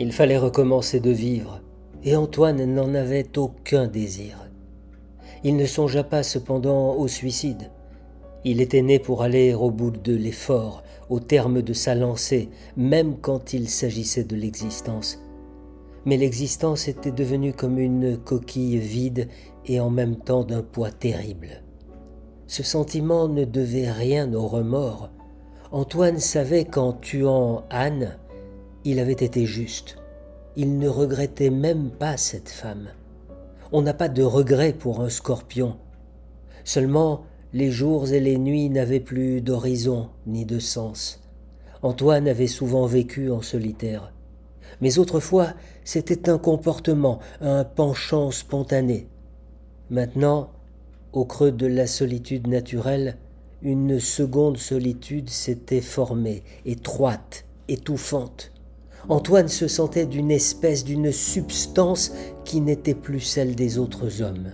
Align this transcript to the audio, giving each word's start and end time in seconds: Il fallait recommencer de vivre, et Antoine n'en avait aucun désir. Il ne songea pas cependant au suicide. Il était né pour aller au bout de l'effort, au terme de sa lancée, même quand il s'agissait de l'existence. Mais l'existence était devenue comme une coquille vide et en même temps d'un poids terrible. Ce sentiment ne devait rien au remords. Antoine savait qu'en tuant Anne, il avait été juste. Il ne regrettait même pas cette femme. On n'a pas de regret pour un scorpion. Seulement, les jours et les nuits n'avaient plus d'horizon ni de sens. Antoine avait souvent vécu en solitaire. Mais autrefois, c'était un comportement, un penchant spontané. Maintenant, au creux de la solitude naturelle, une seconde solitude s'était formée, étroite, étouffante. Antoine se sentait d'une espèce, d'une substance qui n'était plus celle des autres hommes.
Il 0.00 0.12
fallait 0.12 0.38
recommencer 0.38 0.98
de 0.98 1.10
vivre, 1.10 1.60
et 2.02 2.16
Antoine 2.16 2.64
n'en 2.64 2.94
avait 2.94 3.38
aucun 3.38 3.86
désir. 3.86 4.50
Il 5.44 5.56
ne 5.56 5.66
songea 5.66 6.02
pas 6.02 6.24
cependant 6.24 6.94
au 6.94 7.06
suicide. 7.06 7.70
Il 8.44 8.60
était 8.60 8.82
né 8.82 8.98
pour 8.98 9.22
aller 9.22 9.54
au 9.54 9.70
bout 9.70 9.92
de 9.92 10.14
l'effort, 10.14 10.82
au 11.10 11.20
terme 11.20 11.62
de 11.62 11.72
sa 11.72 11.94
lancée, 11.94 12.48
même 12.76 13.18
quand 13.20 13.52
il 13.52 13.68
s'agissait 13.68 14.24
de 14.24 14.34
l'existence. 14.34 15.20
Mais 16.06 16.16
l'existence 16.16 16.88
était 16.88 17.12
devenue 17.12 17.52
comme 17.52 17.78
une 17.78 18.18
coquille 18.18 18.78
vide 18.78 19.28
et 19.64 19.78
en 19.80 19.90
même 19.90 20.16
temps 20.16 20.44
d'un 20.44 20.62
poids 20.62 20.90
terrible. 20.90 21.62
Ce 22.46 22.62
sentiment 22.62 23.28
ne 23.28 23.44
devait 23.44 23.90
rien 23.90 24.32
au 24.34 24.46
remords. 24.48 25.10
Antoine 25.72 26.18
savait 26.18 26.64
qu'en 26.64 26.92
tuant 26.92 27.64
Anne, 27.70 28.18
il 28.84 28.98
avait 28.98 29.12
été 29.12 29.46
juste. 29.46 29.96
Il 30.56 30.78
ne 30.78 30.88
regrettait 30.88 31.50
même 31.50 31.90
pas 31.90 32.16
cette 32.16 32.48
femme. 32.48 32.88
On 33.72 33.82
n'a 33.82 33.94
pas 33.94 34.08
de 34.08 34.22
regret 34.22 34.72
pour 34.72 35.00
un 35.00 35.08
scorpion. 35.08 35.76
Seulement, 36.64 37.24
les 37.52 37.70
jours 37.70 38.12
et 38.12 38.20
les 38.20 38.38
nuits 38.38 38.68
n'avaient 38.68 39.00
plus 39.00 39.40
d'horizon 39.40 40.10
ni 40.26 40.44
de 40.44 40.58
sens. 40.58 41.20
Antoine 41.82 42.28
avait 42.28 42.46
souvent 42.46 42.86
vécu 42.86 43.30
en 43.30 43.42
solitaire. 43.42 44.12
Mais 44.80 44.98
autrefois, 44.98 45.54
c'était 45.84 46.28
un 46.28 46.38
comportement, 46.38 47.20
un 47.40 47.64
penchant 47.64 48.30
spontané. 48.30 49.06
Maintenant, 49.90 50.50
au 51.12 51.24
creux 51.24 51.52
de 51.52 51.66
la 51.66 51.86
solitude 51.86 52.46
naturelle, 52.46 53.16
une 53.62 54.00
seconde 54.00 54.56
solitude 54.56 55.30
s'était 55.30 55.80
formée, 55.80 56.42
étroite, 56.64 57.44
étouffante. 57.68 58.53
Antoine 59.08 59.48
se 59.48 59.68
sentait 59.68 60.06
d'une 60.06 60.30
espèce, 60.30 60.84
d'une 60.84 61.12
substance 61.12 62.12
qui 62.44 62.60
n'était 62.60 62.94
plus 62.94 63.20
celle 63.20 63.54
des 63.54 63.78
autres 63.78 64.22
hommes. 64.22 64.50